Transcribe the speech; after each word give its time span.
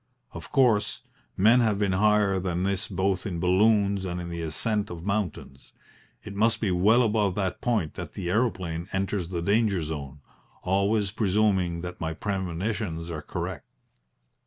Of 0.31 0.51
course, 0.51 1.01
men 1.37 1.59
have 1.59 1.77
been 1.77 1.91
higher 1.91 2.39
than 2.39 2.63
this 2.63 2.87
both 2.87 3.27
in 3.27 3.39
balloons 3.39 4.03
and 4.03 4.19
in 4.19 4.29
the 4.29 4.41
ascent 4.41 4.89
of 4.89 5.05
mountains. 5.05 5.73
It 6.23 6.33
must 6.33 6.59
be 6.59 6.71
well 6.71 7.03
above 7.03 7.35
that 7.35 7.61
point 7.61 7.93
that 7.93 8.13
the 8.13 8.27
aeroplane 8.27 8.87
enters 8.91 9.27
the 9.27 9.43
danger 9.43 9.83
zone 9.83 10.21
always 10.63 11.11
presuming 11.11 11.81
that 11.81 12.01
my 12.01 12.15
premonitions 12.15 13.11
are 13.11 13.21
correct. 13.21 13.67